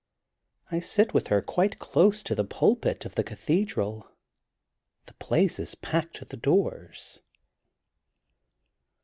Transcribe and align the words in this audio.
I 0.71 0.79
sit 0.79 1.13
with 1.13 1.27
her 1.27 1.43
quite 1.43 1.77
close 1.77 2.23
to 2.23 2.33
the 2.33 2.43
pulpit 2.43 3.05
of 3.05 3.13
the 3.13 3.23
Cathedral. 3.23 4.09
The 5.05 5.13
place 5.13 5.59
is 5.59 5.75
packed 5.75 6.15
to 6.15 6.25
the 6.25 6.37
doors. 6.37 7.19